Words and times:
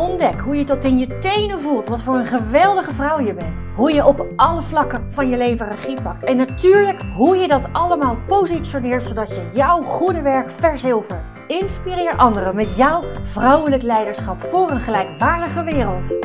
Ontdek 0.00 0.40
hoe 0.40 0.56
je 0.56 0.64
tot 0.64 0.84
in 0.84 0.98
je 0.98 1.18
tenen 1.18 1.60
voelt 1.60 1.86
wat 1.86 2.02
voor 2.02 2.14
een 2.14 2.26
geweldige 2.26 2.92
vrouw 2.92 3.20
je 3.20 3.34
bent. 3.34 3.64
Hoe 3.74 3.92
je 3.92 4.04
op 4.04 4.26
alle 4.36 4.62
vlakken 4.62 5.12
van 5.12 5.28
je 5.28 5.36
leven 5.36 5.68
regie 5.68 6.02
pakt. 6.02 6.24
En 6.24 6.36
natuurlijk 6.36 7.00
hoe 7.12 7.36
je 7.36 7.48
dat 7.48 7.72
allemaal 7.72 8.16
positioneert 8.26 9.02
zodat 9.02 9.28
je 9.28 9.50
jouw 9.54 9.82
goede 9.82 10.22
werk 10.22 10.50
verzilvert. 10.50 11.30
Inspireer 11.46 12.16
anderen 12.16 12.54
met 12.54 12.76
jouw 12.76 13.04
vrouwelijk 13.22 13.82
leiderschap 13.82 14.40
voor 14.40 14.70
een 14.70 14.80
gelijkwaardige 14.80 15.64
wereld. 15.64 16.16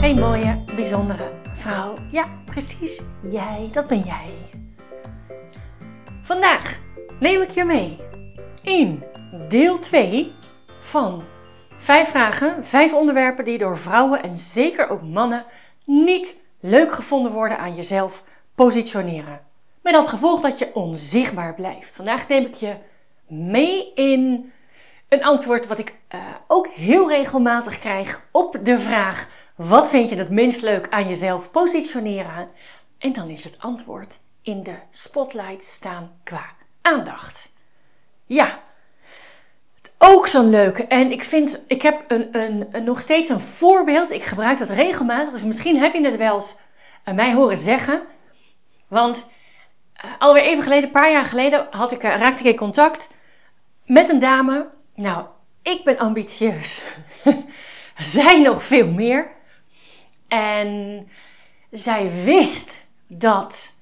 Hey 0.00 0.14
mooie, 0.14 0.64
bijzondere 0.74 1.30
vrouw. 1.54 1.94
Ja, 2.10 2.24
precies. 2.44 3.02
Jij, 3.22 3.68
dat 3.72 3.86
ben 3.86 4.00
jij. 4.00 4.34
Vandaag 6.22 6.78
neem 7.20 7.42
ik 7.42 7.50
je 7.50 7.64
mee 7.64 7.98
in 8.62 9.02
deel 9.48 9.78
2 9.78 10.32
van 10.80 11.22
Vijf 11.78 12.08
vragen, 12.08 12.64
vijf 12.64 12.92
onderwerpen 12.92 13.44
die 13.44 13.58
door 13.58 13.78
vrouwen 13.78 14.22
en 14.22 14.36
zeker 14.36 14.88
ook 14.88 15.02
mannen 15.02 15.44
niet 15.84 16.42
leuk 16.60 16.92
gevonden 16.92 17.32
worden 17.32 17.58
aan 17.58 17.74
jezelf 17.74 18.24
positioneren. 18.54 19.40
Met 19.82 19.94
als 19.94 20.08
gevolg 20.08 20.40
dat 20.40 20.58
je 20.58 20.74
onzichtbaar 20.74 21.54
blijft. 21.54 21.94
Vandaag 21.94 22.28
neem 22.28 22.44
ik 22.44 22.54
je 22.54 22.76
mee 23.28 23.92
in 23.94 24.52
een 25.08 25.24
antwoord 25.24 25.66
wat 25.66 25.78
ik 25.78 25.98
uh, 26.14 26.20
ook 26.46 26.66
heel 26.66 27.08
regelmatig 27.08 27.78
krijg 27.78 28.28
op 28.30 28.58
de 28.62 28.78
vraag: 28.78 29.28
wat 29.54 29.88
vind 29.88 30.08
je 30.08 30.16
het 30.16 30.30
minst 30.30 30.62
leuk 30.62 30.86
aan 30.90 31.08
jezelf 31.08 31.50
positioneren? 31.50 32.48
En 32.98 33.12
dan 33.12 33.28
is 33.28 33.44
het 33.44 33.58
antwoord 33.58 34.18
in 34.42 34.62
de 34.62 34.76
spotlight 34.90 35.64
staan 35.64 36.10
qua 36.22 36.44
aandacht. 36.82 37.52
Ja, 38.24 38.62
ook 40.06 40.26
zo'n 40.26 40.50
leuke. 40.50 40.86
En 40.86 41.12
ik 41.12 41.24
vind, 41.24 41.62
ik 41.66 41.82
heb 41.82 42.04
een, 42.08 42.28
een, 42.32 42.84
nog 42.84 43.00
steeds 43.00 43.30
een 43.30 43.40
voorbeeld. 43.40 44.10
Ik 44.10 44.24
gebruik 44.24 44.58
dat 44.58 44.70
regelmatig. 44.70 45.32
Dus 45.32 45.44
misschien 45.44 45.76
heb 45.76 45.94
je 45.94 46.04
het 46.04 46.16
wel 46.16 46.34
eens 46.34 46.56
mij 47.14 47.34
horen 47.34 47.56
zeggen. 47.56 48.02
Want 48.88 49.28
uh, 50.04 50.10
alweer 50.18 50.42
even 50.42 50.62
geleden, 50.62 50.84
een 50.84 50.90
paar 50.90 51.10
jaar 51.10 51.24
geleden, 51.24 51.66
had 51.70 51.92
ik, 51.92 52.04
uh, 52.04 52.16
raakte 52.16 52.42
ik 52.42 52.50
in 52.50 52.56
contact 52.56 53.08
met 53.84 54.08
een 54.08 54.18
dame. 54.18 54.68
Nou, 54.94 55.24
ik 55.62 55.84
ben 55.84 55.98
ambitieus. 55.98 56.82
zij 57.98 58.40
nog 58.40 58.62
veel 58.62 58.88
meer. 58.90 59.30
En 60.28 61.08
zij 61.70 62.10
wist 62.24 62.86
dat 63.06 63.74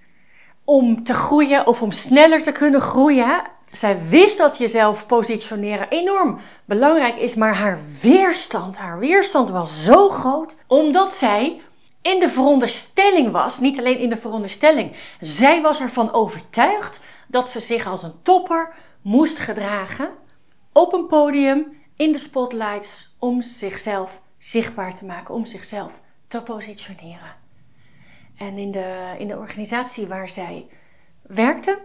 om 0.64 1.04
te 1.04 1.14
groeien 1.14 1.66
of 1.66 1.82
om 1.82 1.92
sneller 1.92 2.42
te 2.42 2.52
kunnen 2.52 2.80
groeien, 2.80 3.42
zij 3.66 4.08
wist 4.08 4.38
dat 4.38 4.58
jezelf 4.58 5.06
positioneren 5.06 5.88
enorm 5.88 6.38
belangrijk 6.64 7.16
is, 7.16 7.34
maar 7.34 7.56
haar 7.56 7.78
weerstand, 8.00 8.78
haar 8.78 8.98
weerstand 8.98 9.50
was 9.50 9.84
zo 9.84 10.08
groot, 10.08 10.58
omdat 10.66 11.14
zij 11.14 11.60
in 12.02 12.20
de 12.20 12.28
veronderstelling 12.28 13.30
was, 13.30 13.60
niet 13.60 13.78
alleen 13.78 13.98
in 13.98 14.08
de 14.08 14.16
veronderstelling, 14.16 14.96
zij 15.20 15.62
was 15.62 15.80
ervan 15.80 16.12
overtuigd 16.12 17.00
dat 17.28 17.50
ze 17.50 17.60
zich 17.60 17.86
als 17.86 18.02
een 18.02 18.22
topper 18.22 18.74
moest 19.02 19.38
gedragen 19.38 20.10
op 20.72 20.92
een 20.92 21.06
podium 21.06 21.82
in 21.96 22.12
de 22.12 22.18
spotlights 22.18 23.14
om 23.18 23.42
zichzelf 23.42 24.22
zichtbaar 24.38 24.94
te 24.94 25.04
maken, 25.04 25.34
om 25.34 25.46
zichzelf 25.46 26.00
te 26.28 26.42
positioneren. 26.42 27.36
En 28.36 28.58
in 28.58 28.70
de, 28.70 29.14
in 29.18 29.28
de 29.28 29.36
organisatie 29.36 30.06
waar 30.06 30.28
zij 30.28 30.66
werkte, 31.22 31.78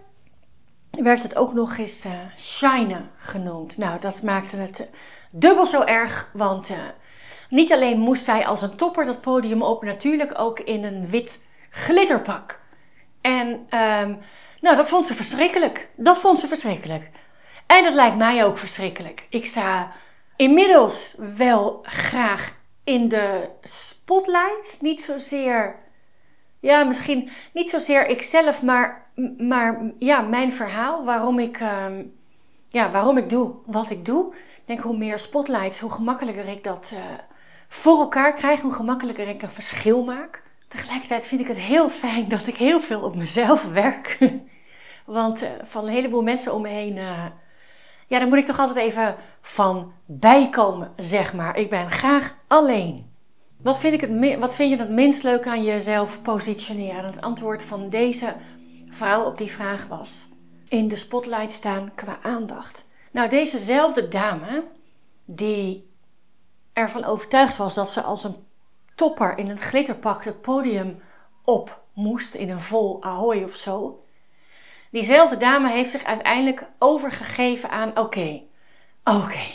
werd 1.04 1.24
het 1.24 1.36
ook 1.36 1.54
nog 1.54 1.78
eens 1.78 2.06
uh, 2.06 2.12
shinen 2.38 3.12
genoemd. 3.18 3.78
Nou, 3.78 4.00
dat 4.00 4.22
maakte 4.22 4.58
het 4.58 4.80
uh, 4.80 4.86
dubbel 5.32 5.66
zo 5.66 5.82
erg, 5.82 6.30
want 6.34 6.70
uh, 6.70 6.78
niet 7.50 7.72
alleen 7.72 8.00
moest 8.00 8.24
zij 8.24 8.46
als 8.46 8.62
een 8.62 8.76
topper 8.76 9.06
dat 9.06 9.22
podium 9.22 9.62
op, 9.62 9.84
natuurlijk 9.84 10.40
ook 10.40 10.60
in 10.60 10.84
een 10.84 11.10
wit 11.10 11.44
glitterpak. 11.70 12.62
En 13.22 13.48
um, 13.48 14.20
nou, 14.62 14.76
dat 14.76 14.90
vond 14.90 15.06
ze 15.06 15.14
verschrikkelijk. 15.14 15.90
Dat 15.96 16.18
vond 16.18 16.40
ze 16.40 16.48
verschrikkelijk. 16.48 17.10
En 17.66 17.84
dat 17.84 17.94
lijkt 17.94 18.18
mij 18.18 18.46
ook 18.46 18.58
verschrikkelijk. 18.58 19.26
Ik 19.30 19.46
sta 19.46 19.92
inmiddels 20.36 21.16
wel 21.36 21.80
graag 21.84 22.58
in 22.84 23.08
de 23.08 23.50
spotlights. 23.62 24.82
Niet 24.82 25.02
zozeer, 25.02 25.76
ja, 26.60 26.84
misschien 26.84 27.30
niet 27.54 27.70
zozeer 27.70 28.08
ikzelf, 28.08 28.62
maar 28.62 29.09
maar 29.38 29.82
ja, 30.00 30.22
mijn 30.22 30.52
verhaal, 30.52 31.06
waarom 31.06 31.40
ik, 31.40 31.60
uh, 31.60 31.86
ja, 32.70 32.92
waarom 32.92 33.18
ik 33.18 33.30
doe 33.30 33.52
wat 33.66 33.90
ik 33.90 34.06
doe. 34.06 34.34
Ik 34.36 34.66
denk 34.66 34.80
hoe 34.80 34.98
meer 34.98 35.20
spotlights, 35.20 35.80
hoe 35.80 35.92
gemakkelijker 35.92 36.48
ik 36.48 36.64
dat 36.64 36.92
uh, 36.94 37.00
voor 37.68 38.00
elkaar 38.00 38.34
krijg, 38.34 38.62
hoe 38.62 38.74
gemakkelijker 38.74 39.28
ik 39.28 39.42
een 39.42 39.50
verschil 39.50 40.04
maak. 40.04 40.44
Tegelijkertijd 40.68 41.26
vind 41.26 41.42
ik 41.42 41.48
het 41.48 41.58
heel 41.58 41.90
fijn 41.90 42.28
dat 42.28 42.48
ik 42.48 42.56
heel 42.56 42.80
veel 42.80 43.02
op 43.02 43.16
mezelf 43.16 43.72
werk. 43.72 44.18
Want 45.06 45.44
uh, 45.44 45.50
van 45.64 45.84
een 45.84 45.94
heleboel 45.94 46.22
mensen 46.22 46.54
om 46.54 46.62
me 46.62 46.70
heen, 46.70 46.96
uh, 46.96 47.26
ja, 48.08 48.20
daar 48.20 48.28
moet 48.28 48.38
ik 48.38 48.46
toch 48.46 48.60
altijd 48.60 48.86
even 48.86 49.16
van 49.42 49.94
bijkomen, 50.06 50.92
zeg 50.96 51.34
maar. 51.34 51.58
Ik 51.58 51.70
ben 51.70 51.92
graag 51.92 52.36
alleen. 52.48 53.08
Wat 53.62 53.80
vind, 53.80 53.94
ik 53.94 54.02
het, 54.02 54.40
wat 54.40 54.56
vind 54.56 54.72
je 54.72 54.78
het 54.78 54.90
minst 54.90 55.24
leuk 55.24 55.48
aan 55.48 55.64
jezelf 55.64 56.22
positioneren? 56.22 57.06
Het 57.06 57.22
antwoord 57.22 57.64
van 57.64 57.90
deze 57.90 58.36
vrouw 59.00 59.24
op 59.24 59.38
die 59.38 59.52
vraag 59.52 59.88
was. 59.88 60.28
In 60.68 60.88
de 60.88 60.96
spotlight 60.96 61.52
staan 61.52 61.92
qua 61.96 62.18
aandacht. 62.22 62.86
Nou, 63.12 63.30
dezezelfde 63.30 64.08
dame, 64.08 64.64
die 65.26 65.90
ervan 66.74 67.04
overtuigd 67.04 67.58
was 67.58 67.76
dat 67.76 67.92
ze 67.92 68.02
als 68.02 68.24
een 68.24 68.36
topper 68.96 69.38
in 69.38 69.48
het 69.48 69.60
glitterpak 69.60 70.24
het 70.24 70.42
podium 70.42 71.02
op 71.44 71.82
moest 71.94 72.34
in 72.34 72.50
een 72.50 72.62
vol 72.62 73.04
ahoy 73.04 73.44
of 73.44 73.56
zo. 73.56 74.04
Diezelfde 74.92 75.38
dame 75.38 75.70
heeft 75.70 75.92
zich 75.92 76.04
uiteindelijk 76.04 76.66
overgegeven 76.80 77.70
aan: 77.70 77.98
oké, 77.98 78.42
oké, 79.04 79.46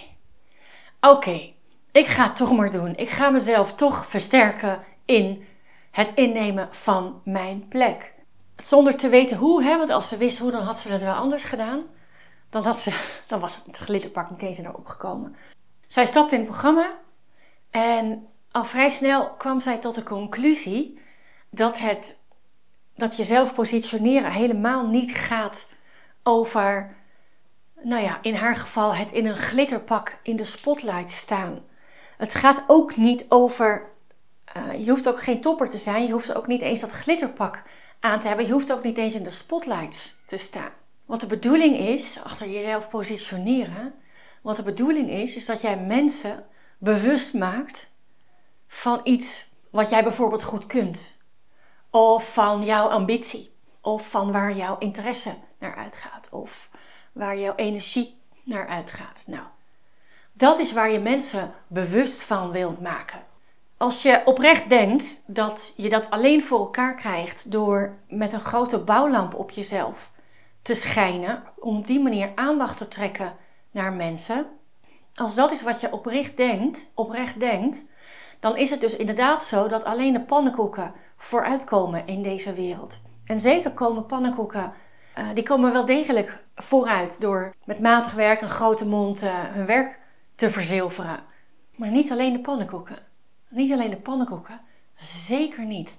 oké, 1.00 1.52
ik 1.92 2.06
ga 2.06 2.24
het 2.24 2.36
toch 2.36 2.52
maar 2.52 2.70
doen. 2.70 2.96
Ik 2.96 3.10
ga 3.10 3.30
mezelf 3.30 3.74
toch 3.74 4.06
versterken 4.06 4.84
in 5.04 5.46
het 5.90 6.12
innemen 6.14 6.68
van 6.70 7.20
mijn 7.24 7.68
plek 7.68 8.13
zonder 8.56 8.96
te 8.96 9.08
weten 9.08 9.36
hoe, 9.36 9.62
hè, 9.62 9.78
want 9.78 9.90
als 9.90 10.08
ze 10.08 10.16
wist 10.16 10.38
hoe, 10.38 10.50
dan 10.50 10.62
had 10.62 10.78
ze 10.78 10.92
het 10.92 11.02
wel 11.02 11.14
anders 11.14 11.44
gedaan. 11.44 11.82
Dan, 12.50 12.62
had 12.62 12.80
ze, 12.80 12.92
dan 13.28 13.40
was 13.40 13.62
het 13.66 13.78
glitterpak 13.78 14.30
niet 14.30 14.42
eens 14.42 14.58
erop 14.58 14.86
gekomen. 14.86 15.36
Zij 15.86 16.06
stapte 16.06 16.34
in 16.34 16.40
het 16.40 16.50
programma 16.50 16.90
en 17.70 18.26
al 18.50 18.64
vrij 18.64 18.88
snel 18.88 19.30
kwam 19.30 19.60
zij 19.60 19.78
tot 19.78 19.94
de 19.94 20.02
conclusie 20.02 20.98
dat, 21.50 21.78
het, 21.78 22.16
dat 22.96 23.16
jezelf 23.16 23.54
positioneren 23.54 24.30
helemaal 24.32 24.86
niet 24.86 25.14
gaat 25.14 25.72
over, 26.22 26.96
nou 27.82 28.02
ja, 28.02 28.18
in 28.22 28.34
haar 28.34 28.56
geval 28.56 28.94
het 28.94 29.12
in 29.12 29.26
een 29.26 29.36
glitterpak 29.36 30.18
in 30.22 30.36
de 30.36 30.44
spotlight 30.44 31.10
staan. 31.10 31.62
Het 32.16 32.34
gaat 32.34 32.64
ook 32.66 32.96
niet 32.96 33.26
over, 33.28 33.90
uh, 34.56 34.84
je 34.84 34.90
hoeft 34.90 35.08
ook 35.08 35.22
geen 35.22 35.40
topper 35.40 35.68
te 35.68 35.78
zijn, 35.78 36.06
je 36.06 36.12
hoeft 36.12 36.34
ook 36.34 36.46
niet 36.46 36.62
eens 36.62 36.80
dat 36.80 36.90
glitterpak 36.90 37.62
aan 38.04 38.20
te 38.20 38.26
hebben. 38.26 38.46
Je 38.46 38.52
hoeft 38.52 38.72
ook 38.72 38.82
niet 38.82 38.98
eens 38.98 39.14
in 39.14 39.22
de 39.22 39.30
spotlights 39.30 40.16
te 40.26 40.36
staan. 40.36 40.72
Wat 41.04 41.20
de 41.20 41.26
bedoeling 41.26 41.78
is, 41.78 42.22
achter 42.22 42.50
jezelf 42.50 42.88
positioneren, 42.88 43.94
wat 44.42 44.56
de 44.56 44.62
bedoeling 44.62 45.10
is, 45.10 45.36
is 45.36 45.46
dat 45.46 45.60
jij 45.60 45.76
mensen 45.76 46.46
bewust 46.78 47.34
maakt 47.34 47.90
van 48.68 49.00
iets 49.04 49.48
wat 49.70 49.90
jij 49.90 50.02
bijvoorbeeld 50.02 50.42
goed 50.42 50.66
kunt. 50.66 51.12
Of 51.90 52.32
van 52.32 52.64
jouw 52.64 52.88
ambitie. 52.88 53.52
Of 53.80 54.10
van 54.10 54.32
waar 54.32 54.56
jouw 54.56 54.78
interesse 54.78 55.34
naar 55.58 55.74
uitgaat. 55.74 56.28
Of 56.30 56.70
waar 57.12 57.38
jouw 57.38 57.54
energie 57.54 58.20
naar 58.42 58.68
uitgaat. 58.68 59.24
Nou, 59.26 59.44
dat 60.32 60.58
is 60.58 60.72
waar 60.72 60.90
je 60.90 60.98
mensen 60.98 61.54
bewust 61.66 62.22
van 62.22 62.50
wilt 62.50 62.80
maken. 62.80 63.24
Als 63.76 64.02
je 64.02 64.22
oprecht 64.24 64.68
denkt 64.68 65.22
dat 65.26 65.72
je 65.76 65.88
dat 65.88 66.10
alleen 66.10 66.42
voor 66.42 66.58
elkaar 66.58 66.94
krijgt 66.94 67.50
door 67.50 67.96
met 68.08 68.32
een 68.32 68.40
grote 68.40 68.78
bouwlamp 68.78 69.34
op 69.34 69.50
jezelf 69.50 70.10
te 70.62 70.74
schijnen, 70.74 71.42
om 71.58 71.76
op 71.78 71.86
die 71.86 72.00
manier 72.00 72.32
aandacht 72.34 72.78
te 72.78 72.88
trekken 72.88 73.36
naar 73.70 73.92
mensen, 73.92 74.46
als 75.14 75.34
dat 75.34 75.52
is 75.52 75.62
wat 75.62 75.80
je 75.80 75.92
oprecht 75.92 76.36
denkt, 76.36 76.90
oprecht 76.94 77.40
denkt, 77.40 77.84
dan 78.40 78.56
is 78.56 78.70
het 78.70 78.80
dus 78.80 78.96
inderdaad 78.96 79.44
zo 79.44 79.68
dat 79.68 79.84
alleen 79.84 80.12
de 80.12 80.24
pannenkoeken 80.24 80.92
vooruitkomen 81.16 82.06
in 82.06 82.22
deze 82.22 82.52
wereld. 82.52 83.00
En 83.24 83.40
zeker 83.40 83.70
komen 83.70 84.06
pannenkoeken 84.06 84.72
uh, 85.18 85.26
die 85.34 85.44
komen 85.44 85.72
wel 85.72 85.86
degelijk 85.86 86.44
vooruit 86.54 87.20
door 87.20 87.54
met 87.64 87.80
matig 87.80 88.12
werk 88.12 88.40
en 88.40 88.48
grote 88.48 88.86
mond 88.86 89.22
uh, 89.22 89.30
hun 89.34 89.66
werk 89.66 89.98
te 90.34 90.50
verzilveren. 90.50 91.20
Maar 91.76 91.90
niet 91.90 92.10
alleen 92.10 92.32
de 92.32 92.40
pannenkoeken. 92.40 93.03
Niet 93.54 93.72
alleen 93.72 93.90
de 93.90 93.96
pannenkoeken. 93.96 94.60
Zeker 95.00 95.64
niet. 95.64 95.98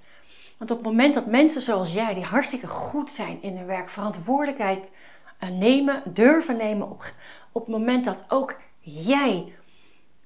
Want 0.58 0.70
op 0.70 0.76
het 0.76 0.86
moment 0.86 1.14
dat 1.14 1.26
mensen 1.26 1.62
zoals 1.62 1.92
jij, 1.92 2.14
die 2.14 2.24
hartstikke 2.24 2.66
goed 2.66 3.10
zijn 3.10 3.42
in 3.42 3.56
hun 3.56 3.66
werk, 3.66 3.88
verantwoordelijkheid 3.88 4.90
uh, 5.40 5.50
nemen, 5.50 6.02
durven 6.04 6.56
nemen, 6.56 6.90
op, 6.90 7.12
op 7.52 7.66
het 7.66 7.76
moment 7.76 8.04
dat 8.04 8.24
ook 8.28 8.60
jij 8.80 9.52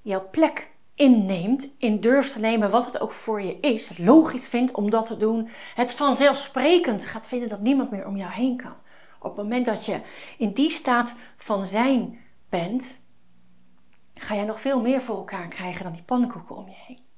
jouw 0.02 0.28
plek 0.30 0.70
inneemt, 0.94 1.74
in 1.78 2.00
durft 2.00 2.32
te 2.32 2.40
nemen 2.40 2.70
wat 2.70 2.84
het 2.84 3.00
ook 3.00 3.12
voor 3.12 3.42
je 3.42 3.60
is, 3.60 3.98
logisch 3.98 4.48
vindt 4.48 4.72
om 4.72 4.90
dat 4.90 5.06
te 5.06 5.16
doen, 5.16 5.48
het 5.74 5.92
vanzelfsprekend 5.92 7.04
gaat 7.04 7.28
vinden 7.28 7.48
dat 7.48 7.60
niemand 7.60 7.90
meer 7.90 8.06
om 8.06 8.16
jou 8.16 8.32
heen 8.32 8.56
kan. 8.56 8.74
Op 9.18 9.36
het 9.36 9.36
moment 9.36 9.66
dat 9.66 9.84
je 9.84 10.00
in 10.38 10.52
die 10.52 10.70
staat 10.70 11.14
van 11.36 11.64
zijn 11.64 12.18
bent, 12.48 13.00
ga 14.14 14.34
je 14.34 14.44
nog 14.44 14.60
veel 14.60 14.80
meer 14.80 15.00
voor 15.00 15.16
elkaar 15.16 15.48
krijgen 15.48 15.82
dan 15.82 15.92
die 15.92 16.02
pannenkoeken 16.02 16.56
om 16.56 16.66
je 16.66 16.76
heen. 16.86 17.09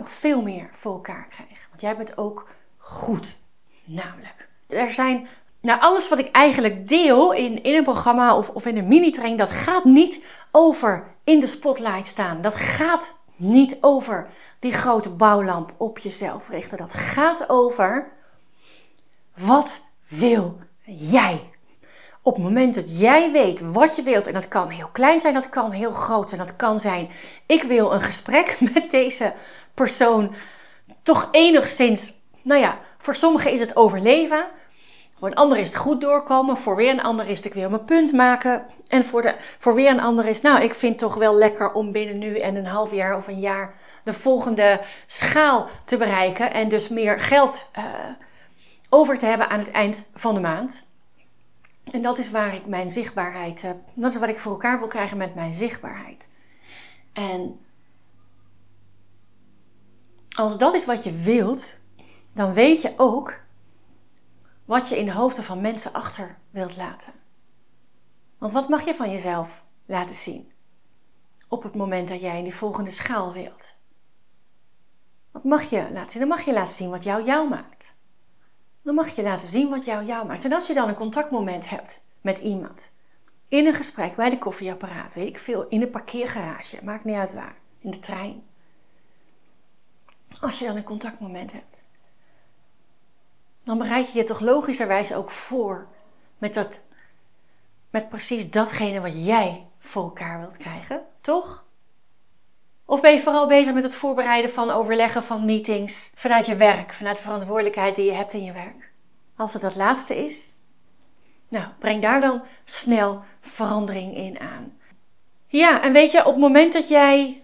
Nog 0.00 0.10
veel 0.10 0.42
meer 0.42 0.70
voor 0.72 0.92
elkaar 0.92 1.26
krijgen. 1.28 1.66
Want 1.68 1.80
jij 1.80 1.96
bent 1.96 2.18
ook 2.18 2.48
goed. 2.76 3.26
Namelijk, 3.84 4.48
er 4.66 4.94
zijn, 4.94 5.28
nou 5.60 5.80
alles 5.80 6.08
wat 6.08 6.18
ik 6.18 6.30
eigenlijk 6.30 6.88
deel 6.88 7.32
in, 7.32 7.62
in 7.62 7.74
een 7.74 7.84
programma 7.84 8.36
of, 8.36 8.48
of 8.48 8.66
in 8.66 8.76
een 8.76 8.88
mini-training, 8.88 9.38
dat 9.38 9.50
gaat 9.50 9.84
niet 9.84 10.24
over 10.50 11.14
in 11.24 11.40
de 11.40 11.46
spotlight 11.46 12.06
staan. 12.06 12.42
Dat 12.42 12.54
gaat 12.54 13.18
niet 13.36 13.78
over 13.80 14.28
die 14.58 14.72
grote 14.72 15.10
bouwlamp 15.10 15.72
op 15.76 15.98
jezelf 15.98 16.48
richten. 16.48 16.78
Dat 16.78 16.94
gaat 16.94 17.48
over 17.48 18.10
wat 19.36 19.80
wil 20.08 20.58
jij? 20.84 21.49
Op 22.22 22.34
het 22.34 22.44
moment 22.44 22.74
dat 22.74 23.00
jij 23.00 23.32
weet 23.32 23.60
wat 23.60 23.96
je 23.96 24.02
wilt, 24.02 24.26
en 24.26 24.32
dat 24.32 24.48
kan 24.48 24.68
heel 24.68 24.88
klein 24.92 25.20
zijn, 25.20 25.34
dat 25.34 25.48
kan 25.48 25.70
heel 25.70 25.92
groot 25.92 26.28
zijn, 26.28 26.40
dat 26.40 26.56
kan 26.56 26.80
zijn: 26.80 27.08
ik 27.46 27.62
wil 27.62 27.92
een 27.92 28.00
gesprek 28.00 28.56
met 28.74 28.90
deze 28.90 29.32
persoon 29.74 30.34
toch 31.02 31.28
enigszins, 31.32 32.12
nou 32.42 32.60
ja, 32.60 32.78
voor 32.98 33.14
sommigen 33.14 33.52
is 33.52 33.60
het 33.60 33.76
overleven. 33.76 34.46
Voor 35.18 35.28
een 35.28 35.34
ander 35.34 35.58
is 35.58 35.66
het 35.66 35.76
goed 35.76 36.00
doorkomen. 36.00 36.56
Voor 36.56 36.76
weer 36.76 36.90
een 36.90 37.02
ander 37.02 37.28
is 37.28 37.36
het 37.36 37.46
ik 37.46 37.54
wil 37.54 37.70
mijn 37.70 37.84
punt 37.84 38.12
maken. 38.12 38.64
En 38.88 39.04
voor, 39.04 39.22
de, 39.22 39.34
voor 39.58 39.74
weer 39.74 39.90
een 39.90 40.00
ander 40.00 40.26
is, 40.26 40.40
nou, 40.40 40.62
ik 40.62 40.74
vind 40.74 40.98
toch 40.98 41.14
wel 41.14 41.34
lekker 41.34 41.72
om 41.72 41.92
binnen 41.92 42.18
nu 42.18 42.38
en 42.38 42.56
een 42.56 42.66
half 42.66 42.92
jaar 42.92 43.16
of 43.16 43.28
een 43.28 43.40
jaar 43.40 43.74
de 44.04 44.12
volgende 44.12 44.80
schaal 45.06 45.68
te 45.84 45.96
bereiken. 45.96 46.52
En 46.52 46.68
dus 46.68 46.88
meer 46.88 47.20
geld 47.20 47.70
uh, 47.78 47.84
over 48.88 49.18
te 49.18 49.26
hebben 49.26 49.50
aan 49.50 49.58
het 49.58 49.70
eind 49.70 50.08
van 50.14 50.34
de 50.34 50.40
maand. 50.40 50.89
En 51.84 52.02
dat 52.02 52.18
is 52.18 52.30
waar 52.30 52.54
ik 52.54 52.66
mijn 52.66 52.90
zichtbaarheid 52.90 53.62
heb. 53.62 53.76
Dat 53.94 54.14
is 54.14 54.20
wat 54.20 54.28
ik 54.28 54.38
voor 54.38 54.52
elkaar 54.52 54.78
wil 54.78 54.88
krijgen 54.88 55.16
met 55.16 55.34
mijn 55.34 55.52
zichtbaarheid. 55.52 56.30
En 57.12 57.60
als 60.30 60.58
dat 60.58 60.74
is 60.74 60.84
wat 60.84 61.04
je 61.04 61.12
wilt, 61.12 61.74
dan 62.32 62.52
weet 62.52 62.82
je 62.82 62.94
ook 62.96 63.40
wat 64.64 64.88
je 64.88 64.98
in 64.98 65.04
de 65.04 65.12
hoofden 65.12 65.44
van 65.44 65.60
mensen 65.60 65.92
achter 65.92 66.38
wilt 66.50 66.76
laten. 66.76 67.12
Want 68.38 68.52
wat 68.52 68.68
mag 68.68 68.84
je 68.84 68.94
van 68.94 69.10
jezelf 69.10 69.64
laten 69.86 70.14
zien 70.14 70.52
op 71.48 71.62
het 71.62 71.74
moment 71.74 72.08
dat 72.08 72.20
jij 72.20 72.38
in 72.38 72.44
die 72.44 72.54
volgende 72.54 72.90
schaal 72.90 73.32
wilt? 73.32 73.76
Wat 75.30 75.44
mag 75.44 75.70
je 75.70 75.88
laten 75.92 76.10
zien? 76.10 76.20
Dan 76.20 76.28
mag 76.28 76.44
je 76.44 76.52
laten 76.52 76.74
zien 76.74 76.90
wat 76.90 77.04
jou 77.04 77.24
jou 77.24 77.48
maakt. 77.48 77.99
Dan 78.90 78.98
mag 78.98 79.16
je 79.16 79.22
laten 79.22 79.48
zien 79.48 79.68
wat 79.68 79.84
jou 79.84 80.04
jou 80.04 80.26
maakt. 80.26 80.44
En 80.44 80.52
als 80.52 80.66
je 80.66 80.74
dan 80.74 80.88
een 80.88 80.94
contactmoment 80.94 81.68
hebt 81.68 82.04
met 82.20 82.38
iemand, 82.38 82.92
in 83.48 83.66
een 83.66 83.74
gesprek, 83.74 84.16
bij 84.16 84.30
de 84.30 84.38
koffieapparaat, 84.38 85.14
weet 85.14 85.28
ik 85.28 85.38
veel, 85.38 85.68
in 85.68 85.82
een 85.82 85.90
parkeergarage, 85.90 86.78
maakt 86.84 87.04
niet 87.04 87.16
uit 87.16 87.32
waar, 87.32 87.54
in 87.78 87.90
de 87.90 87.98
trein. 88.00 88.42
Als 90.40 90.58
je 90.58 90.66
dan 90.66 90.76
een 90.76 90.82
contactmoment 90.82 91.52
hebt, 91.52 91.82
dan 93.64 93.78
bereid 93.78 94.12
je 94.12 94.18
je 94.18 94.24
toch 94.24 94.40
logischerwijs 94.40 95.14
ook 95.14 95.30
voor 95.30 95.88
met, 96.38 96.54
dat, 96.54 96.80
met 97.90 98.08
precies 98.08 98.50
datgene 98.50 99.00
wat 99.00 99.24
jij 99.24 99.66
voor 99.78 100.02
elkaar 100.02 100.40
wilt 100.40 100.56
krijgen, 100.56 101.02
toch? 101.20 101.64
Of 102.90 103.00
ben 103.00 103.12
je 103.12 103.20
vooral 103.20 103.46
bezig 103.46 103.74
met 103.74 103.82
het 103.82 103.94
voorbereiden 103.94 104.50
van 104.50 104.70
overleggen 104.70 105.22
van 105.22 105.44
meetings 105.44 106.10
vanuit 106.14 106.46
je 106.46 106.56
werk, 106.56 106.92
vanuit 106.92 107.16
de 107.16 107.22
verantwoordelijkheid 107.22 107.96
die 107.96 108.04
je 108.04 108.12
hebt 108.12 108.32
in 108.32 108.44
je 108.44 108.52
werk? 108.52 108.90
Als 109.36 109.52
het 109.52 109.62
dat 109.62 109.76
laatste 109.76 110.24
is, 110.24 110.48
nou, 111.48 111.64
breng 111.78 112.02
daar 112.02 112.20
dan 112.20 112.42
snel 112.64 113.22
verandering 113.40 114.16
in 114.16 114.40
aan. 114.40 114.78
Ja, 115.46 115.82
en 115.82 115.92
weet 115.92 116.12
je, 116.12 116.18
op 116.18 116.32
het 116.32 116.40
moment 116.40 116.72
dat 116.72 116.88
jij 116.88 117.42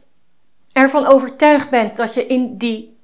ervan 0.72 1.06
overtuigd 1.06 1.70
bent 1.70 1.96
dat 1.96 2.14
je 2.14 2.26
in 2.26 2.56
die 2.56 2.98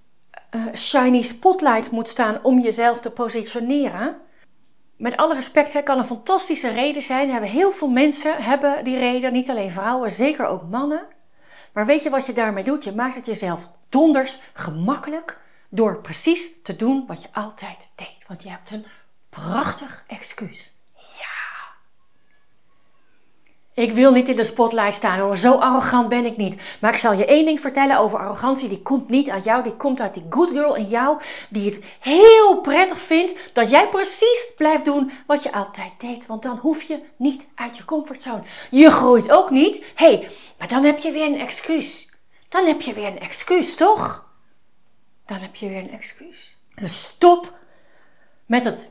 uh, 0.51 0.63
shiny 0.75 1.23
spotlight 1.23 1.91
moet 1.91 2.09
staan 2.09 2.39
om 2.43 2.61
jezelf 2.61 3.01
te 3.01 3.11
positioneren, 3.11 4.17
met 4.97 5.17
alle 5.17 5.35
respect, 5.35 5.83
kan 5.83 5.99
een 5.99 6.05
fantastische 6.05 6.69
reden 6.69 7.03
zijn. 7.03 7.31
Hebben 7.31 7.51
heel 7.51 7.73
veel 7.73 7.91
mensen 7.91 8.43
hebben 8.43 8.85
die 8.85 8.99
reden, 8.99 9.33
niet 9.33 9.51
alleen 9.51 9.71
vrouwen, 9.71 10.11
zeker 10.11 10.47
ook 10.47 10.63
mannen. 10.71 11.12
Maar 11.73 11.87
weet 11.87 12.03
je 12.03 12.11
wat 12.11 12.27
je 12.27 12.33
daarmee 12.33 12.65
doet? 12.65 12.85
Je 12.85 12.95
maakt 12.95 13.15
het 13.15 13.27
jezelf 13.27 13.69
donders 13.89 14.41
gemakkelijk 14.53 15.41
door 15.69 16.01
precies 16.01 16.63
te 16.63 16.77
doen 16.77 17.07
wat 17.07 17.23
je 17.23 17.29
altijd 17.33 17.89
deed. 17.95 18.25
Want 18.29 18.43
je 18.43 18.49
hebt 18.49 18.71
een 18.71 18.85
prachtig 19.29 20.05
excuus. 20.07 20.77
Ik 23.75 23.93
wil 23.93 24.13
niet 24.13 24.29
in 24.29 24.37
de 24.37 24.45
spotlight 24.45 24.95
staan 24.95 25.19
hoor, 25.19 25.37
zo 25.37 25.53
arrogant 25.53 26.09
ben 26.09 26.27
ik 26.27 26.37
niet. 26.37 26.57
Maar 26.81 26.93
ik 26.93 26.99
zal 26.99 27.13
je 27.13 27.25
één 27.25 27.45
ding 27.45 27.61
vertellen 27.61 27.99
over 27.99 28.19
arrogantie. 28.19 28.69
Die 28.69 28.83
komt 28.83 29.09
niet 29.09 29.31
uit 29.31 29.45
jou, 29.45 29.63
die 29.63 29.77
komt 29.77 30.01
uit 30.01 30.15
die 30.15 30.27
good 30.31 30.51
girl 30.51 30.75
in 30.75 30.89
jou. 30.89 31.21
Die 31.51 31.71
het 31.71 31.85
heel 32.01 32.61
prettig 32.61 32.99
vindt 32.99 33.35
dat 33.53 33.71
jij 33.71 33.89
precies 33.89 34.53
blijft 34.57 34.85
doen 34.85 35.13
wat 35.27 35.43
je 35.43 35.53
altijd 35.53 35.93
deed. 35.99 36.27
Want 36.27 36.43
dan 36.43 36.57
hoef 36.59 36.83
je 36.83 37.03
niet 37.17 37.49
uit 37.55 37.77
je 37.77 37.85
comfortzone. 37.85 38.43
Je 38.71 38.91
groeit 38.91 39.31
ook 39.31 39.51
niet. 39.51 39.85
Hé, 39.95 40.07
hey, 40.07 40.31
maar 40.59 40.69
dan 40.69 40.85
heb 40.85 40.99
je 40.99 41.11
weer 41.11 41.27
een 41.27 41.41
excuus. 41.41 42.11
Dan 42.49 42.67
heb 42.67 42.81
je 42.81 42.93
weer 42.93 43.07
een 43.07 43.21
excuus, 43.21 43.75
toch? 43.75 44.31
Dan 45.27 45.37
heb 45.37 45.55
je 45.55 45.69
weer 45.69 45.79
een 45.79 45.93
excuus. 45.93 46.59
Dus 46.75 47.03
stop 47.03 47.53
met 48.47 48.65
het 48.65 48.91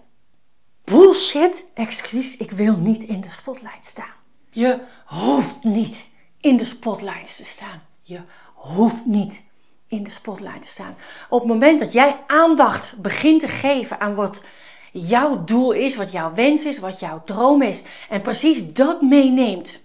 bullshit 0.84 1.66
excuus. 1.74 2.38
Ik 2.38 2.52
wil 2.52 2.78
niet 2.78 3.04
in 3.04 3.22
de 3.22 3.30
spotlight 3.30 3.86
staan. 3.86 4.20
Je 4.52 4.80
hoeft 5.06 5.64
niet 5.64 6.10
in 6.40 6.58
de 6.58 6.66
spotlight 6.66 7.36
te 7.38 7.46
staan. 7.46 7.82
Je 8.02 8.20
hoeft 8.54 9.06
niet 9.06 9.44
in 9.88 10.04
de 10.04 10.10
spotlight 10.10 10.62
te 10.62 10.68
staan. 10.68 10.96
Op 11.30 11.40
het 11.40 11.48
moment 11.48 11.80
dat 11.80 11.94
jij 11.94 12.20
aandacht 12.28 13.02
begint 13.02 13.40
te 13.40 13.48
geven 13.48 14.00
aan 14.00 14.16
wat 14.16 14.44
jouw 14.92 15.44
doel 15.44 15.72
is, 15.72 15.96
wat 15.96 16.12
jouw 16.12 16.34
wens 16.34 16.66
is, 16.66 16.80
wat 16.80 17.00
jouw 17.00 17.24
droom 17.24 17.62
is, 17.62 17.84
en 18.10 18.22
precies 18.22 18.74
dat 18.74 19.02
meeneemt 19.02 19.80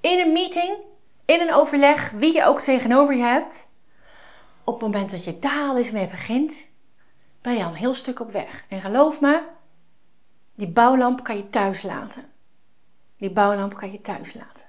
in 0.00 0.18
een 0.18 0.32
meeting, 0.32 0.76
in 1.24 1.40
een 1.40 1.54
overleg, 1.54 2.10
wie 2.10 2.34
je 2.34 2.44
ook 2.44 2.60
tegenover 2.60 3.14
je 3.14 3.22
hebt, 3.22 3.70
op 4.64 4.74
het 4.74 4.82
moment 4.82 5.10
dat 5.10 5.24
je 5.24 5.38
daar 5.38 5.68
al 5.68 5.76
eens 5.76 5.90
mee 5.90 6.08
begint, 6.08 6.68
ben 7.42 7.56
je 7.56 7.64
al 7.64 7.70
een 7.70 7.76
heel 7.76 7.94
stuk 7.94 8.20
op 8.20 8.32
weg. 8.32 8.64
En 8.68 8.80
geloof 8.80 9.20
me, 9.20 9.42
die 10.54 10.68
bouwlamp 10.68 11.24
kan 11.24 11.36
je 11.36 11.50
thuis 11.50 11.82
laten. 11.82 12.31
Die 13.22 13.30
bouwlamp 13.30 13.74
kan 13.74 13.92
je 13.92 14.00
thuis 14.00 14.34
laten. 14.34 14.66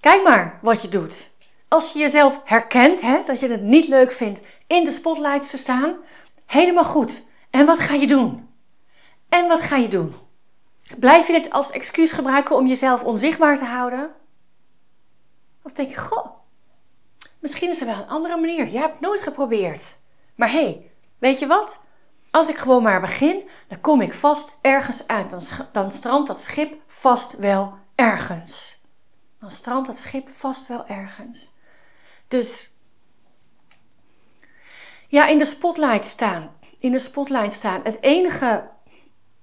Kijk 0.00 0.22
maar 0.22 0.58
wat 0.62 0.82
je 0.82 0.88
doet. 0.88 1.30
Als 1.68 1.92
je 1.92 1.98
jezelf 1.98 2.40
herkent, 2.44 3.00
hè, 3.00 3.22
dat 3.26 3.40
je 3.40 3.48
het 3.48 3.62
niet 3.62 3.88
leuk 3.88 4.12
vindt 4.12 4.42
in 4.66 4.84
de 4.84 4.90
spotlights 4.90 5.50
te 5.50 5.56
staan, 5.56 5.96
helemaal 6.46 6.84
goed. 6.84 7.22
En 7.50 7.66
wat 7.66 7.78
ga 7.78 7.94
je 7.94 8.06
doen? 8.06 8.48
En 9.28 9.48
wat 9.48 9.60
ga 9.60 9.76
je 9.76 9.88
doen? 9.88 10.14
Blijf 10.98 11.26
je 11.26 11.32
dit 11.32 11.50
als 11.50 11.70
excuus 11.70 12.12
gebruiken 12.12 12.56
om 12.56 12.66
jezelf 12.66 13.02
onzichtbaar 13.02 13.58
te 13.58 13.64
houden? 13.64 14.10
Of 15.62 15.72
denk 15.72 15.88
je, 15.88 15.96
goh, 15.96 16.26
misschien 17.40 17.70
is 17.70 17.80
er 17.80 17.86
wel 17.86 17.98
een 17.98 18.08
andere 18.08 18.36
manier. 18.36 18.68
Je 18.70 18.78
hebt 18.78 18.92
het 18.92 19.00
nooit 19.00 19.20
geprobeerd. 19.20 19.96
Maar 20.34 20.50
hé, 20.50 20.62
hey, 20.62 20.90
weet 21.18 21.38
je 21.38 21.46
wat? 21.46 21.80
Als 22.32 22.48
ik 22.48 22.56
gewoon 22.56 22.82
maar 22.82 23.00
begin, 23.00 23.48
dan 23.68 23.80
kom 23.80 24.00
ik 24.00 24.14
vast 24.14 24.58
ergens 24.60 25.06
uit. 25.06 25.30
Dan, 25.30 25.40
dan 25.72 25.90
strandt 25.90 26.28
dat 26.28 26.40
schip 26.40 26.80
vast 26.86 27.36
wel 27.36 27.74
ergens. 27.94 28.80
Dan 29.40 29.50
strandt 29.50 29.86
dat 29.86 29.98
schip 29.98 30.28
vast 30.28 30.66
wel 30.66 30.86
ergens. 30.86 31.50
Dus 32.28 32.70
ja, 35.08 35.26
in 35.26 35.38
de 35.38 35.44
spotlight 35.44 36.06
staan. 36.06 36.50
In 36.78 36.92
de 36.92 36.98
spotlight 36.98 37.52
staan. 37.52 37.80
Het 37.84 38.02
enige 38.02 38.70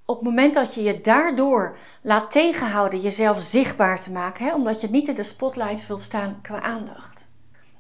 op 0.06 0.16
het 0.16 0.26
moment 0.26 0.54
dat 0.54 0.74
je 0.74 0.84
je 0.84 1.02
daardoor 1.02 1.78
laat 2.02 2.32
tegenhouden 2.32 3.00
jezelf 3.00 3.42
zichtbaar 3.42 4.00
te 4.00 4.12
maken, 4.12 4.46
hè, 4.46 4.54
omdat 4.54 4.82
je 4.82 4.90
niet 4.90 5.08
in 5.08 5.16
de 5.16 5.24
spotlights 5.24 5.88
wilt 5.88 6.02
staan 6.02 6.40
qua 6.42 6.62
aandacht, 6.62 7.28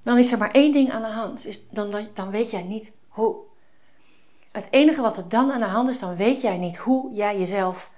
dan 0.03 0.17
is 0.17 0.31
er 0.31 0.37
maar 0.37 0.51
één 0.51 0.73
ding 0.73 0.91
aan 0.91 1.01
de 1.01 1.07
hand. 1.07 1.45
Is 1.45 1.69
dan, 1.69 2.07
dan 2.13 2.31
weet 2.31 2.51
jij 2.51 2.63
niet 2.63 2.97
hoe. 3.07 3.48
Het 4.51 4.67
enige 4.69 5.01
wat 5.01 5.17
er 5.17 5.29
dan 5.29 5.51
aan 5.51 5.59
de 5.59 5.65
hand 5.65 5.89
is, 5.89 5.99
dan 5.99 6.15
weet 6.15 6.41
jij 6.41 6.57
niet 6.57 6.77
hoe 6.77 7.13
jij 7.13 7.37
jezelf 7.37 7.91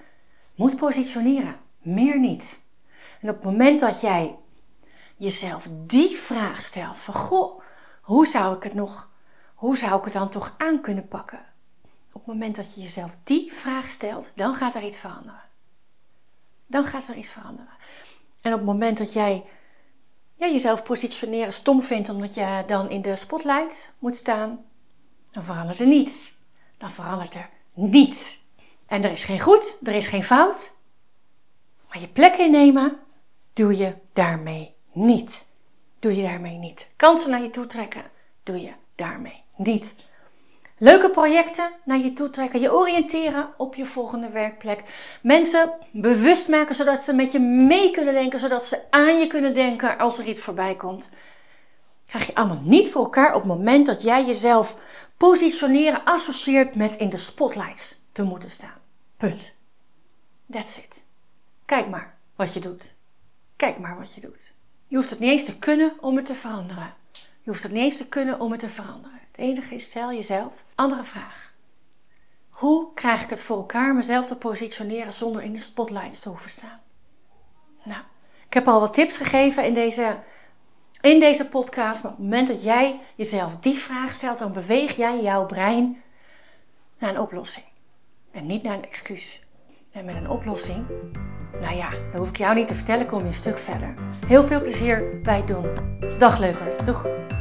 moet 0.55 0.75
positioneren. 0.75 1.59
Meer 1.77 2.19
niet. 2.19 2.59
En 3.21 3.29
op 3.29 3.35
het 3.35 3.43
moment 3.43 3.79
dat 3.79 4.01
jij 4.01 4.37
jezelf 5.17 5.67
die 5.71 6.17
vraag 6.17 6.61
stelt 6.61 6.97
van 6.97 7.13
goh, 7.13 7.61
hoe 8.01 8.27
zou 8.27 8.55
ik 8.55 8.63
het 8.63 8.73
nog, 8.73 9.09
hoe 9.55 9.77
zou 9.77 9.97
ik 9.97 10.03
het 10.03 10.13
dan 10.13 10.29
toch 10.29 10.55
aan 10.57 10.81
kunnen 10.81 11.07
pakken? 11.07 11.39
Op 12.13 12.25
het 12.25 12.25
moment 12.25 12.55
dat 12.55 12.75
je 12.75 12.81
jezelf 12.81 13.17
die 13.23 13.53
vraag 13.53 13.87
stelt, 13.87 14.31
dan 14.35 14.55
gaat 14.55 14.75
er 14.75 14.83
iets 14.83 14.97
veranderen. 14.97 15.41
Dan 16.67 16.83
gaat 16.83 17.07
er 17.07 17.15
iets 17.15 17.29
veranderen. 17.29 17.73
En 18.41 18.51
op 18.51 18.57
het 18.57 18.67
moment 18.67 18.97
dat 18.97 19.13
jij 19.13 19.45
jezelf 20.35 20.83
positioneren 20.83 21.53
stom 21.53 21.83
vindt 21.83 22.09
omdat 22.09 22.33
je 22.33 22.63
dan 22.67 22.89
in 22.89 23.01
de 23.01 23.15
spotlight 23.15 23.95
moet 23.99 24.17
staan, 24.17 24.65
dan 25.31 25.43
verandert 25.43 25.79
er 25.79 25.87
niets. 25.87 26.39
Dan 26.81 26.91
verandert 26.91 27.35
er 27.35 27.49
niets. 27.73 28.39
En 28.87 29.03
er 29.03 29.11
is 29.11 29.23
geen 29.23 29.39
goed, 29.39 29.73
er 29.83 29.93
is 29.93 30.07
geen 30.07 30.23
fout. 30.23 30.71
Maar 31.89 32.01
je 32.01 32.07
plek 32.07 32.35
innemen 32.35 32.99
doe 33.53 33.77
je 33.77 33.93
daarmee 34.13 34.73
niet. 34.91 35.45
Doe 35.99 36.15
je 36.15 36.21
daarmee 36.21 36.57
niet. 36.57 36.87
Kansen 36.95 37.29
naar 37.29 37.41
je 37.41 37.49
toe 37.49 37.65
trekken 37.65 38.03
doe 38.43 38.61
je 38.61 38.71
daarmee 38.95 39.43
niet. 39.55 39.95
Leuke 40.77 41.09
projecten 41.09 41.71
naar 41.83 41.97
je 41.97 42.13
toe 42.13 42.29
trekken. 42.29 42.59
Je 42.59 42.73
oriënteren 42.73 43.49
op 43.57 43.75
je 43.75 43.85
volgende 43.85 44.29
werkplek. 44.29 44.83
Mensen 45.21 45.73
bewust 45.91 46.47
maken 46.47 46.75
zodat 46.75 47.01
ze 47.01 47.13
met 47.13 47.31
je 47.31 47.39
mee 47.39 47.91
kunnen 47.91 48.13
denken. 48.13 48.39
Zodat 48.39 48.65
ze 48.65 48.81
aan 48.89 49.19
je 49.19 49.27
kunnen 49.27 49.53
denken 49.53 49.97
als 49.97 50.19
er 50.19 50.25
iets 50.25 50.41
voorbij 50.41 50.75
komt. 50.75 51.09
Krijg 52.11 52.25
je 52.25 52.35
allemaal 52.35 52.61
niet 52.63 52.89
voor 52.89 53.03
elkaar 53.03 53.33
op 53.33 53.41
het 53.41 53.51
moment 53.51 53.85
dat 53.85 54.01
jij 54.01 54.25
jezelf 54.25 54.77
positioneren 55.17 56.03
associeert 56.03 56.75
met 56.75 56.95
in 56.95 57.09
de 57.09 57.17
spotlights 57.17 57.95
te 58.11 58.23
moeten 58.23 58.49
staan. 58.49 58.77
Punt. 59.17 59.53
That's 60.51 60.77
it. 60.77 61.03
Kijk 61.65 61.89
maar 61.89 62.17
wat 62.35 62.53
je 62.53 62.59
doet. 62.59 62.93
Kijk 63.55 63.79
maar 63.79 63.97
wat 63.97 64.13
je 64.13 64.21
doet. 64.21 64.53
Je 64.87 64.95
hoeft 64.95 65.09
het 65.09 65.19
niet 65.19 65.31
eens 65.31 65.45
te 65.45 65.59
kunnen 65.59 65.93
om 65.99 66.15
het 66.15 66.25
te 66.25 66.35
veranderen. 66.35 66.93
Je 67.13 67.49
hoeft 67.49 67.63
het 67.63 67.71
niet 67.71 67.83
eens 67.83 67.97
te 67.97 68.07
kunnen 68.07 68.39
om 68.39 68.51
het 68.51 68.59
te 68.59 68.69
veranderen. 68.69 69.19
Het 69.31 69.39
enige 69.39 69.75
is, 69.75 69.83
stel 69.83 70.13
jezelf, 70.13 70.63
andere 70.75 71.03
vraag. 71.03 71.53
Hoe 72.49 72.93
krijg 72.93 73.23
ik 73.23 73.29
het 73.29 73.41
voor 73.41 73.57
elkaar 73.57 73.95
mezelf 73.95 74.27
te 74.27 74.35
positioneren 74.35 75.13
zonder 75.13 75.41
in 75.41 75.53
de 75.53 75.59
spotlights 75.59 76.19
te 76.19 76.29
hoeven 76.29 76.51
staan? 76.51 76.81
Nou, 77.83 78.01
ik 78.47 78.53
heb 78.53 78.67
al 78.67 78.79
wat 78.79 78.93
tips 78.93 79.17
gegeven 79.17 79.65
in 79.65 79.73
deze, 79.73 80.19
in 81.01 81.19
deze 81.19 81.49
podcast. 81.49 82.03
Maar 82.03 82.11
op 82.11 82.17
het 82.17 82.27
moment 82.27 82.47
dat 82.47 82.63
jij 82.63 82.99
jezelf 83.15 83.57
die 83.57 83.77
vraag 83.77 84.13
stelt, 84.13 84.39
dan 84.39 84.53
beweeg 84.53 84.95
jij 84.95 85.21
jouw 85.21 85.45
brein 85.45 86.01
naar 86.99 87.09
een 87.09 87.19
oplossing. 87.19 87.65
En 88.31 88.45
niet 88.45 88.63
naar 88.63 88.75
een 88.77 88.85
excuus. 88.85 89.45
En 89.91 90.05
met 90.05 90.15
een 90.15 90.29
oplossing, 90.29 90.85
nou 91.61 91.75
ja, 91.75 91.89
dan 91.89 92.19
hoef 92.19 92.29
ik 92.29 92.37
jou 92.37 92.55
niet 92.55 92.67
te 92.67 92.75
vertellen, 92.75 93.05
kom 93.05 93.19
je 93.19 93.25
een 93.25 93.33
stuk 93.33 93.57
verder. 93.57 93.93
Heel 94.27 94.43
veel 94.43 94.61
plezier 94.61 95.21
bij 95.23 95.37
het 95.37 95.47
doen. 95.47 95.65
Dag 96.17 96.39
leukers, 96.39 96.77
doeg! 96.77 97.40